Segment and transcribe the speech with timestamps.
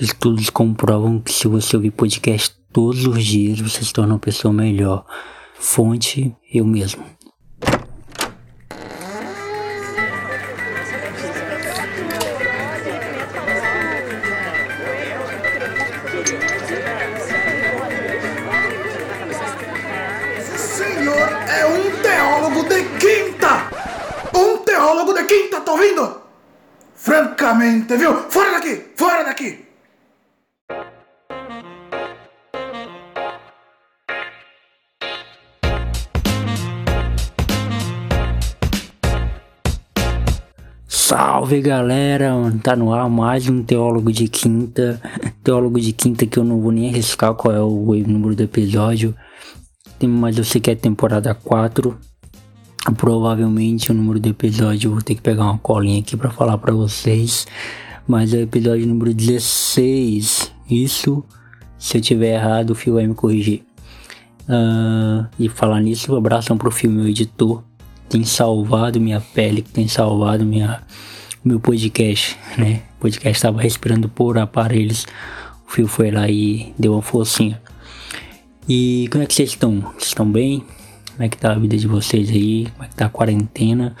[0.00, 4.50] Estudos comprovam que se você ouvir podcast todos os dias, você se torna uma pessoa
[4.50, 5.04] melhor.
[5.52, 7.04] Fonte, eu mesmo.
[20.56, 23.70] senhor é um teólogo de quinta!
[24.34, 26.22] Um teólogo de quinta, tá ouvindo?
[26.94, 28.14] Francamente, viu?
[28.30, 28.86] Fora daqui!
[28.96, 29.69] Fora daqui!
[41.10, 42.32] Salve galera,
[42.62, 45.02] tá no ar mais um Teólogo de Quinta.
[45.42, 49.12] Teólogo de Quinta que eu não vou nem arriscar qual é o número do episódio,
[50.00, 51.98] mas eu sei que é temporada 4.
[52.96, 56.56] Provavelmente o número do episódio eu vou ter que pegar uma colinha aqui para falar
[56.58, 57.44] para vocês.
[58.06, 60.52] Mas é o episódio número 16.
[60.70, 61.24] Isso,
[61.76, 63.64] se eu tiver errado, o Fio vai me corrigir.
[64.42, 67.64] Uh, e falar nisso, um abração pro filme meu editor
[68.10, 70.82] tem salvado minha pele, que tem salvado minha,
[71.44, 72.82] meu podcast, né?
[72.98, 75.06] O podcast estava respirando por aparelhos.
[75.64, 77.62] O Fio foi lá e deu uma forcinha.
[78.68, 79.80] E como é que vocês estão?
[79.80, 80.64] Vocês estão bem?
[81.12, 82.66] Como é que tá a vida de vocês aí?
[82.72, 83.94] Como é que tá a quarentena?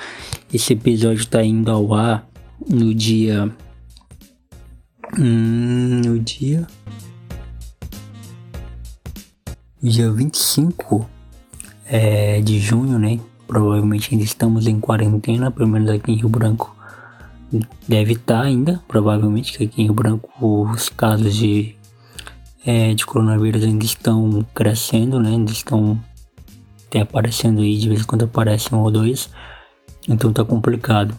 [0.52, 2.28] Esse episódio tá indo ao ar
[2.68, 3.48] no dia.
[5.16, 6.66] Hum, no dia.
[9.80, 11.08] Dia 25
[11.86, 13.20] é, de junho, né?
[13.50, 16.72] Provavelmente ainda estamos em quarentena, pelo menos aqui em Rio Branco.
[17.88, 21.74] Deve estar ainda, provavelmente, que aqui em Rio Branco os casos de,
[22.64, 25.30] é, de coronavírus ainda estão crescendo, né?
[25.30, 26.00] Ainda estão
[26.88, 29.28] tem aparecendo aí, de vez em quando aparece um ou dois.
[30.08, 31.12] Então tá complicado.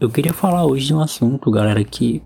[0.00, 2.22] Eu queria falar hoje de um assunto, galera, que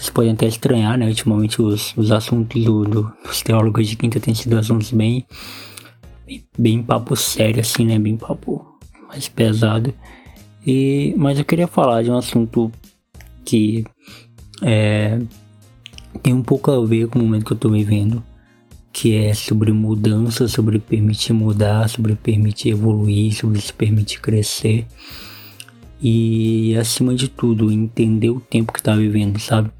[0.00, 1.06] vocês podem até estranhar, né?
[1.06, 5.26] Ultimamente os, os assuntos do, do, dos teólogos de quinta têm sido assuntos bem,
[6.26, 7.98] bem, bem papo sério, assim, né?
[7.98, 9.92] Bem papo mais pesado.
[10.66, 12.72] E, mas eu queria falar de um assunto
[13.44, 13.84] que
[14.62, 15.18] é,
[16.22, 18.24] tem um pouco a ver com o momento que eu tô vivendo,
[18.90, 24.86] que é sobre mudança, sobre permitir mudar, sobre permitir evoluir, sobre se permitir crescer
[26.02, 29.70] e acima de tudo entender o tempo que tá vivendo, sabe?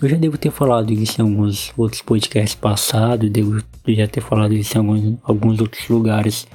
[0.00, 4.54] Eu já devo ter falado isso em alguns outros podcasts passados, devo já ter falado
[4.54, 6.46] isso em alguns, alguns outros lugares,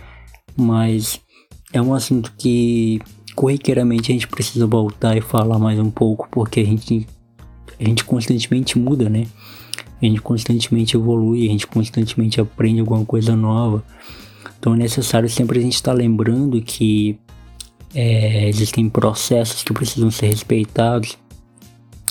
[0.56, 1.20] mas
[1.74, 3.02] é um assunto que
[3.36, 7.06] corriqueiramente a gente precisa voltar e falar mais um pouco, porque a gente,
[7.80, 9.28] a gente constantemente muda, né?
[10.02, 13.84] A gente constantemente evolui, a gente constantemente aprende alguma coisa nova.
[14.60, 17.20] Então é necessário sempre a gente estar tá lembrando que
[17.94, 21.18] é, existem processos que precisam ser respeitados.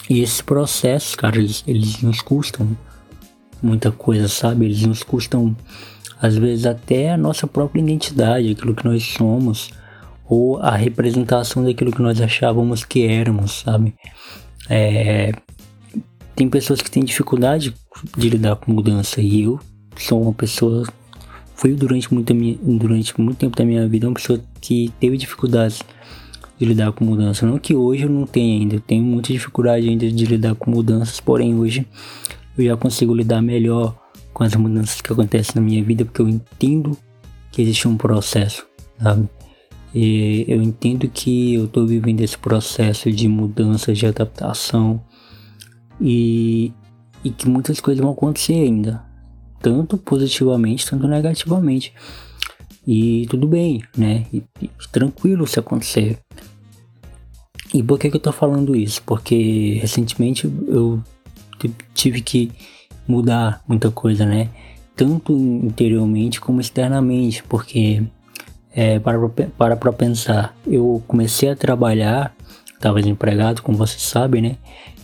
[0.08, 2.76] E esses processos, cara, eles, eles nos custam
[3.62, 4.66] muita coisa, sabe?
[4.66, 5.56] Eles nos custam,
[6.20, 9.70] às vezes, até a nossa própria identidade, aquilo que nós somos,
[10.28, 13.94] ou a representação daquilo que nós achávamos que éramos, sabe?
[14.68, 15.32] É,
[16.34, 17.74] tem pessoas que têm dificuldade
[18.16, 19.60] de lidar com mudança, e eu
[19.96, 20.86] sou uma pessoa
[21.62, 22.34] fui durante muito,
[22.76, 25.80] durante muito tempo da minha vida uma pessoa que teve dificuldades
[26.58, 27.46] de lidar com mudança.
[27.46, 30.72] Não que hoje eu não tenha ainda, eu tenho muita dificuldade ainda de lidar com
[30.72, 31.86] mudanças, porém hoje
[32.58, 33.96] eu já consigo lidar melhor
[34.32, 36.98] com as mudanças que acontecem na minha vida, porque eu entendo
[37.52, 38.66] que existe um processo,
[39.00, 39.28] sabe?
[39.94, 45.00] E eu entendo que eu estou vivendo esse processo de mudança, de adaptação
[46.00, 46.72] e,
[47.22, 49.11] e que muitas coisas vão acontecer ainda,
[49.62, 51.94] tanto positivamente, tanto negativamente.
[52.86, 54.26] E tudo bem, né?
[54.32, 56.18] E, e, tranquilo se acontecer.
[57.72, 59.00] E por que, que eu tô falando isso?
[59.06, 61.02] Porque recentemente eu
[61.94, 62.50] tive que
[63.06, 64.50] mudar muita coisa, né?
[64.96, 68.02] Tanto interiormente como externamente, porque
[68.74, 69.16] é, para,
[69.56, 72.34] para para pensar, eu comecei a trabalhar,
[72.74, 74.56] estava desempregado, como vocês sabem, né?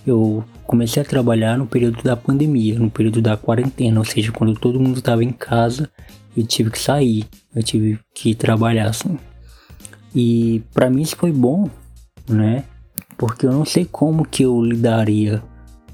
[0.08, 4.55] Eu comecei a trabalhar no período da pandemia, no período da quarentena, ou seja, quando
[4.55, 5.90] todo mundo estava em casa,
[6.37, 9.19] eu tive que sair, eu tive que trabalhar assim.
[10.14, 11.69] E para mim isso foi bom,
[12.28, 12.64] né?
[13.16, 15.43] Porque eu não sei como que eu lidaria.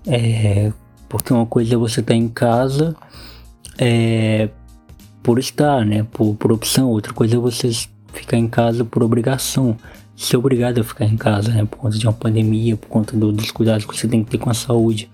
[0.06, 0.72] É,
[1.08, 2.94] porque uma coisa é você estar tá em casa
[3.78, 4.48] é,
[5.22, 6.06] por estar, né?
[6.12, 6.90] Por, por opção.
[6.90, 7.70] Outra coisa é você
[8.12, 9.76] ficar em casa por obrigação
[10.16, 11.64] ser obrigado a ficar em casa, né?
[11.64, 14.38] Por conta de uma pandemia, por conta do, dos cuidados que você tem que ter
[14.38, 15.10] com a saúde.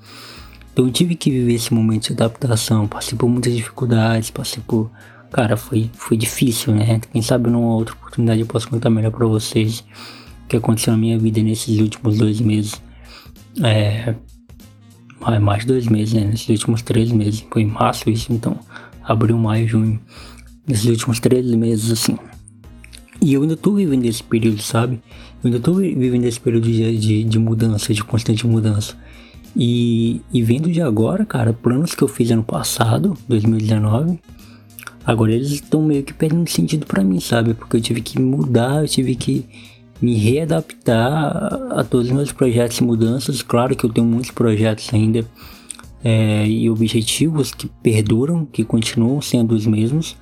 [0.72, 4.90] Então eu tive que viver esse momento de adaptação, passei por muitas dificuldades, passei por.
[5.30, 7.00] Cara, foi, foi difícil, né?
[7.12, 9.84] Quem sabe numa outra oportunidade eu posso contar melhor pra vocês.
[10.48, 12.80] que aconteceu na minha vida nesses últimos dois meses.
[13.62, 14.14] É.
[15.40, 16.24] Mais dois meses, né?
[16.24, 17.44] Nesses últimos três meses.
[17.50, 18.58] Foi em março isso, então.
[19.04, 20.00] Abril, maio, junho.
[20.66, 22.18] Nesses últimos três meses, assim.
[23.20, 25.00] E eu ainda tô vivendo esse período, sabe?
[25.42, 28.96] Eu ainda tô vivendo esse período de, de, de mudança, de constante mudança.
[29.54, 34.20] E, e vendo de agora, cara, planos que eu fiz ano passado, 2019,
[35.04, 37.54] agora eles estão meio que perdendo sentido para mim, sabe?
[37.54, 39.44] Porque eu tive que mudar, eu tive que
[40.00, 43.42] me readaptar a todos os meus projetos e mudanças.
[43.42, 45.26] Claro que eu tenho muitos projetos ainda
[46.02, 50.16] é, e objetivos que perduram, que continuam sendo os mesmos,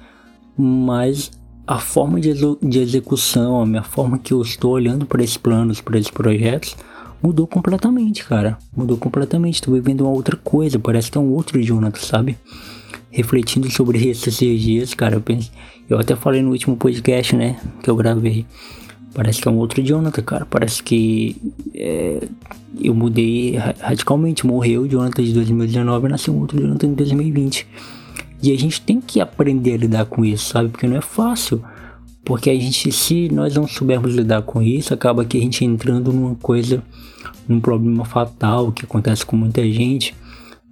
[0.56, 1.30] mas
[1.69, 2.32] a forma de,
[2.62, 6.75] de execução, a minha forma que eu estou olhando para esses planos, para esses projetos,
[7.23, 8.56] mudou completamente, cara.
[8.75, 9.56] Mudou completamente.
[9.56, 10.79] Estou vivendo uma outra coisa.
[10.79, 12.38] Parece que é um outro Jonathan, sabe?
[13.11, 15.17] Refletindo sobre esses dias, cara.
[15.17, 15.53] Eu, penso,
[15.91, 17.61] eu até falei no último podcast, né?
[17.82, 18.47] Que eu gravei.
[19.12, 20.47] Parece que é um outro Jonathan, cara.
[20.47, 21.37] Parece que
[21.75, 22.26] é,
[22.81, 24.47] eu mudei radicalmente.
[24.47, 27.67] Morreu o Jonathan de 2019 e nasceu outro Jonathan de 2020.
[28.43, 30.69] E a gente tem que aprender a lidar com isso, sabe?
[30.69, 31.62] Porque não é fácil.
[32.25, 36.12] Porque a gente, se nós não soubermos lidar com isso, acaba que a gente entrando
[36.12, 36.82] numa coisa,
[37.49, 40.14] num problema fatal que acontece com muita gente,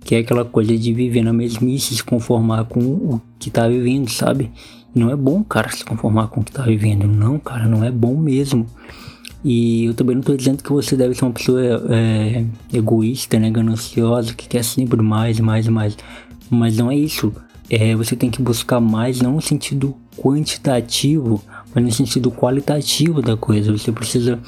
[0.05, 4.09] que é aquela coisa de viver na mesmice, se conformar com o que tá vivendo,
[4.11, 4.51] sabe?
[4.97, 7.07] não é bom, cara, se conformar com o que tá vivendo.
[7.07, 8.67] Não, cara, não é bom mesmo.
[9.45, 11.61] E eu também não tô dizendo que você deve ser uma pessoa
[11.91, 15.97] é, egoísta, né, gananciosa, que quer sempre mais, mais mais.
[16.51, 17.33] Mas não é isso
[17.69, 21.43] é, você tem que buscar mais, não no sentido quantitativo,
[21.75, 23.73] mas no sentido qualitativo da coisa.
[23.73, 24.41] Você precisa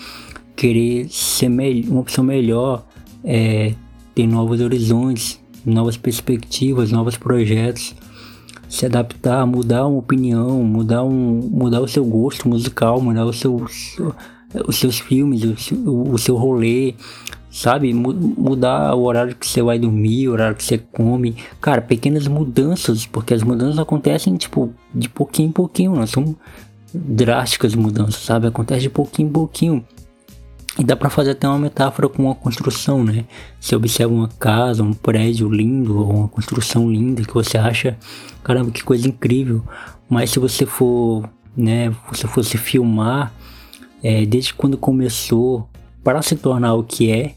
[0.55, 1.49] querer ser
[1.89, 2.87] uma pessoa melhor,
[3.25, 3.75] é,
[4.15, 7.95] ter novos horizontes, novas perspectivas, novos projetos,
[8.69, 13.55] se adaptar, mudar uma opinião, mudar, um, mudar o seu gosto musical, mudar o seu,
[14.67, 16.95] os seus filmes, o, o seu rolê,
[17.59, 17.93] sabe?
[17.93, 21.37] Mudar o horário que você vai dormir, o horário que você come.
[21.61, 26.37] Cara, pequenas mudanças, porque as mudanças acontecem, tipo, de pouquinho em pouquinho, não são
[26.95, 28.47] drásticas mudanças, sabe?
[28.47, 29.85] Acontece de pouquinho em pouquinho.
[30.79, 33.25] E dá para fazer até uma metáfora com uma construção, né?
[33.61, 37.99] Você observa uma casa, um prédio lindo, ou uma construção linda que você acha,
[38.45, 39.65] caramba, que coisa incrível.
[40.09, 43.33] Mas se você for, né, se fosse filmar,
[44.01, 45.69] é, desde quando começou
[46.05, 47.35] para se tornar o que é,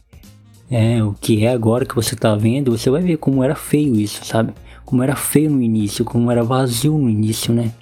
[0.71, 3.93] é, o que é agora que você tá vendo, você vai ver como era feio
[3.93, 4.53] isso, sabe?
[4.85, 7.73] Como era feio no início, como era vazio no início, né?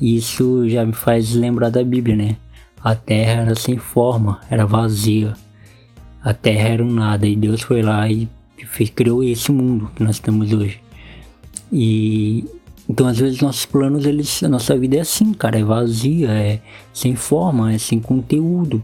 [0.00, 2.36] Isso já me faz lembrar da Bíblia, né?
[2.80, 5.32] A terra era sem forma, era vazia.
[6.22, 8.28] A terra era um nada e Deus foi lá e
[8.66, 10.80] fez, criou esse mundo que nós temos hoje.
[11.72, 12.44] E
[12.88, 16.60] então às vezes nossos planos, eles, a nossa vida é assim, cara, é vazia, é
[16.92, 18.80] sem forma, é sem conteúdo.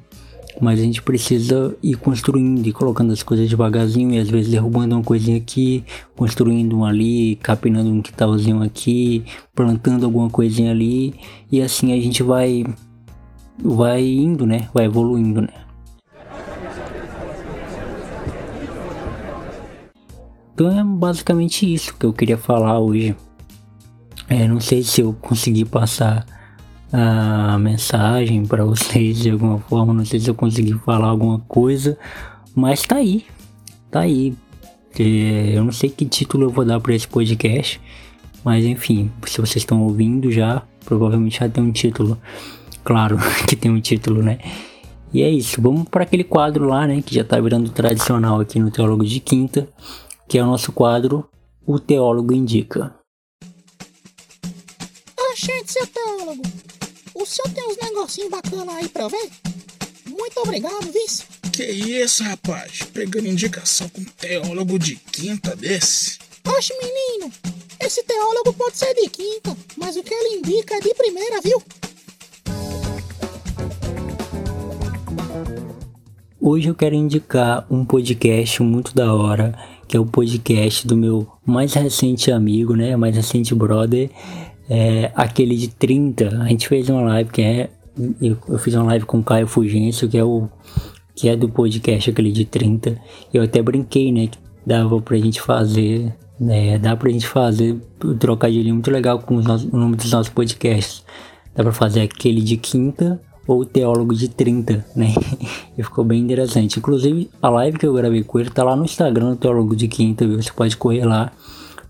[0.61, 4.97] Mas a gente precisa ir construindo e colocando as coisas devagarzinho e às vezes derrubando
[4.97, 5.85] uma coisinha aqui,
[6.17, 9.25] construindo um ali, capinando um quintalzinho aqui,
[9.55, 11.15] plantando alguma coisinha ali
[11.51, 12.65] e assim a gente vai
[13.63, 14.69] vai indo, né?
[14.75, 15.49] Vai evoluindo, né?
[20.55, 23.15] Então é basicamente isso que eu queria falar hoje.
[24.29, 26.27] É, não sei se eu consegui passar
[26.93, 29.93] a mensagem para vocês de alguma forma.
[29.93, 31.99] Não sei se eu consegui falar alguma coisa,
[32.55, 33.25] mas tá aí,
[33.91, 34.35] tá aí.
[34.99, 37.81] É, eu não sei que título eu vou dar para esse podcast,
[38.45, 42.19] mas enfim, se vocês estão ouvindo já, provavelmente já tem um título.
[42.83, 44.39] Claro que tem um título, né?
[45.13, 48.59] E é isso, vamos para aquele quadro lá, né, que já tá virando tradicional aqui
[48.59, 49.67] no Teólogo de Quinta,
[50.29, 51.27] que é o nosso quadro
[51.67, 52.95] O Teólogo Indica.
[55.33, 56.43] Oxente, seu teólogo,
[57.21, 59.29] o senhor tem uns negocinhos bacanas aí pra ver?
[60.07, 61.25] Muito obrigado, vice.
[61.53, 62.83] Que isso, rapaz?
[62.93, 66.19] Pegando indicação com um teólogo de quinta desse?
[66.47, 67.33] Oxe, menino,
[67.81, 71.61] esse teólogo pode ser de quinta, mas o que ele indica é de primeira, viu?
[76.41, 79.59] Hoje eu quero indicar um podcast muito da hora,
[79.89, 82.97] que é o podcast do meu mais recente amigo, né?
[82.97, 84.09] Mais recente brother,
[84.69, 87.71] é, aquele de 30, a gente fez uma live que é.
[88.21, 90.49] Eu, eu fiz uma live com o Caio Fugêncio, que é o.
[91.15, 92.97] Que é do podcast aquele de 30.
[93.33, 94.29] Eu até brinquei, né?
[94.29, 96.15] Que dava pra gente fazer.
[96.39, 97.77] Né, dá pra gente fazer
[98.21, 101.03] trocadilho muito legal com nossos, o nome dos nossos podcasts.
[101.53, 105.15] Dá pra fazer aquele de quinta ou teólogo de 30, né?
[105.77, 106.79] e ficou bem interessante.
[106.79, 110.25] Inclusive, a live que eu gravei com ele tá lá no Instagram Teólogo de Quinta,
[110.29, 110.41] viu?
[110.41, 111.33] Você pode correr lá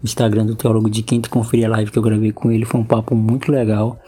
[0.03, 2.85] Instagram do Teólogo de Quinto, conferir a live que eu gravei com ele, foi um
[2.85, 3.99] papo muito legal,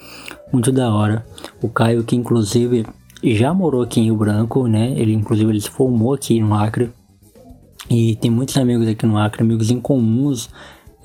[0.53, 1.25] muito da hora.
[1.61, 2.87] O Caio, que inclusive
[3.23, 4.93] já morou aqui em Rio Branco, né?
[4.97, 6.91] Ele, inclusive, ele se formou aqui no Acre.
[7.89, 10.49] E tem muitos amigos aqui no Acre, amigos em comuns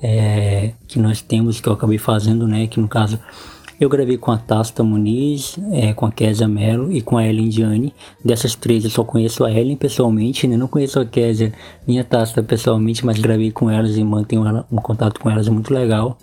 [0.02, 2.66] é, que nós temos, que eu acabei fazendo, né?
[2.66, 3.18] Que no caso
[3.78, 7.48] eu gravei com a Tasta Muniz, é, com a Kézia Mello e com a Ellen
[7.48, 7.94] Diane.
[8.24, 10.56] Dessas três eu só conheço a Ellen pessoalmente, né?
[10.56, 11.52] não conheço a Kézia
[11.86, 15.72] nem a Tasta pessoalmente, mas gravei com elas e mantenho um contato com elas muito
[15.72, 16.18] legal.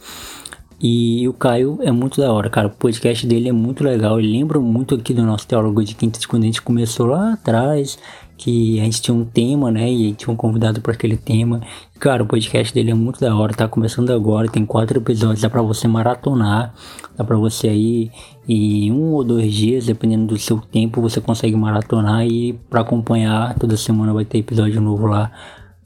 [0.81, 2.67] E o Caio é muito da hora, cara.
[2.67, 4.19] O podcast dele é muito legal.
[4.19, 7.98] Ele lembra muito aqui do nosso Teólogo de Quinta, quando a gente começou lá atrás
[8.43, 9.89] que a gente tinha um tema, né?
[9.89, 11.62] E tinha um convidado para aquele tema.
[11.97, 15.50] Cara, o podcast dele é muito da hora, tá começando agora, tem quatro episódios, dá
[15.50, 16.73] para você maratonar,
[17.15, 18.12] dá para você aí
[18.45, 23.57] em um ou dois dias, dependendo do seu tempo, você consegue maratonar e para acompanhar
[23.57, 25.31] toda semana vai ter episódio novo lá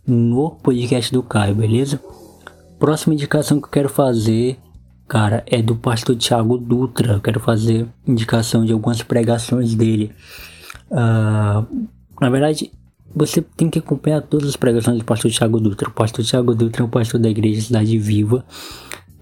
[0.06, 2.02] no podcast do Caio, beleza?
[2.80, 4.58] Próxima indicação que eu quero fazer,
[5.08, 7.14] cara, é do pastor Thiago Dutra.
[7.14, 10.12] Eu quero fazer indicação de algumas pregações dele.
[10.90, 11.88] Uh,
[12.20, 12.72] na verdade,
[13.16, 15.90] você tem que acompanhar todas as pregações do pastor Thiago Dutra.
[15.90, 18.46] O pastor Thiago Dutra é o pastor da igreja Cidade Viva.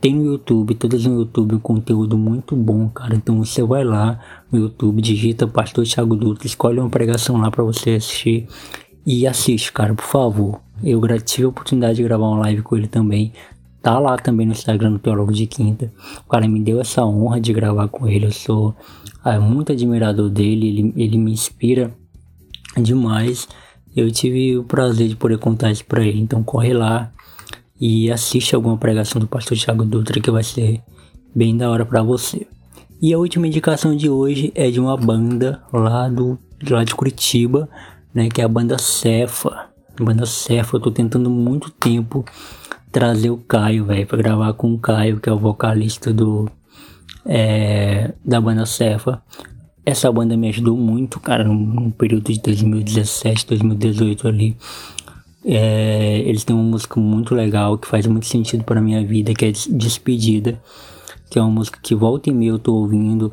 [0.01, 3.15] Tem no YouTube, todas no YouTube, um conteúdo muito bom, cara.
[3.15, 4.19] Então você vai lá
[4.51, 8.47] no YouTube, digita Pastor Thiago Dutra, escolhe uma pregação lá para você assistir
[9.05, 10.59] e assiste, cara, por favor.
[10.83, 13.31] Eu tive a oportunidade de gravar uma live com ele também.
[13.81, 15.91] Tá lá também no Instagram do Teólogo de Quinta.
[16.25, 18.25] O cara me deu essa honra de gravar com ele.
[18.25, 18.75] Eu sou
[19.23, 21.93] é, muito admirador dele, ele, ele me inspira
[22.81, 23.47] demais.
[23.95, 26.19] Eu tive o prazer de poder contar isso para ele.
[26.19, 27.11] Então corre lá
[27.79, 30.81] e assiste alguma pregação do pastor Thiago Dutra que vai ser
[31.33, 32.47] bem da hora para você.
[33.01, 36.39] E a última indicação de hoje é de uma banda lá do
[36.69, 37.69] lá de Curitiba,
[38.13, 39.69] né, que é a banda Cefa.
[39.99, 42.25] A banda Cefa, eu tô tentando muito tempo
[42.91, 46.49] trazer o Caio, velho, para gravar com o Caio, que é o vocalista do
[47.25, 49.21] é, da banda Cefa.
[49.85, 54.57] Essa banda me ajudou muito, cara, no, período de 2017, 2018 ali.
[55.43, 59.45] É, eles têm uma música muito legal que faz muito sentido para minha vida, que
[59.45, 60.59] é Despedida,
[61.29, 63.31] que é uma música que volta e meia eu tô ouvindo.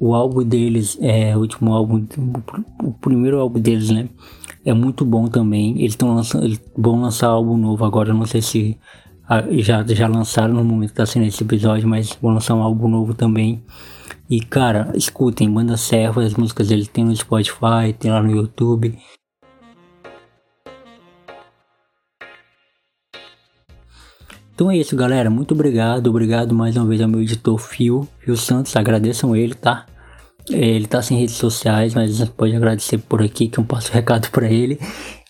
[0.00, 2.04] O álbum deles, é o último álbum,
[2.82, 4.08] o primeiro álbum deles, né?
[4.64, 5.78] É muito bom também.
[5.78, 8.76] Eles estão lançando, vão lançar álbum novo agora, não sei se
[9.28, 12.62] ah, já, já lançaram no momento que tá sendo esse episódio, mas vão lançar um
[12.62, 13.62] álbum novo também.
[14.32, 18.98] E cara, escutem, Banda Serva, as músicas dele tem no Spotify, tem lá no YouTube.
[24.54, 25.28] Então é isso, galera.
[25.28, 26.06] Muito obrigado.
[26.06, 28.74] Obrigado mais uma vez ao meu editor Fio, Fio Santos.
[28.74, 29.84] Agradeçam ele, tá?
[30.48, 34.50] Ele tá sem redes sociais, mas pode agradecer por aqui que eu passo recado para
[34.50, 34.80] ele.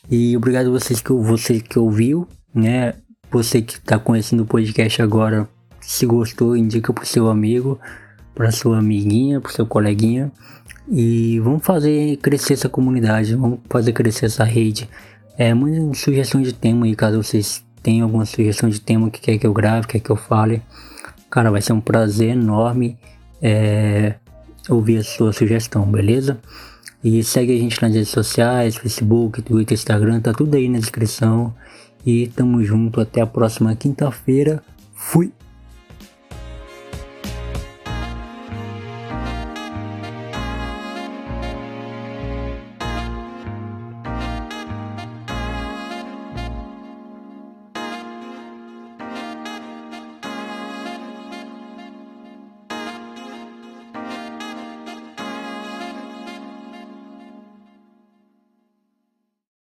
[0.09, 2.95] E obrigado a vocês que, você que ouviu, né?
[3.33, 5.49] Você que tá conhecendo o podcast agora,
[5.81, 7.81] se gostou, indica pro seu amigo
[8.35, 10.33] para sua amiguinha, para seu coleguinha
[10.89, 14.89] e vamos fazer crescer essa comunidade, vamos fazer crescer essa rede.
[15.39, 19.39] É muita sugestão de tema aí, caso vocês tenham alguma sugestão de tema que quer
[19.39, 20.63] que eu grave, quer que eu fale.
[21.31, 22.99] Cara, vai ser um prazer enorme
[23.41, 24.15] é,
[24.69, 26.39] ouvir a sua sugestão, beleza?
[27.03, 31.55] E segue a gente nas redes sociais, Facebook, Twitter, Instagram, tá tudo aí na descrição.
[32.05, 34.63] E tamo junto, até a próxima quinta-feira.
[34.95, 35.33] Fui!